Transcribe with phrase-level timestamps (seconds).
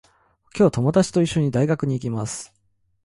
[0.57, 2.51] 今日、ともだちといっしょに、大学に行きます。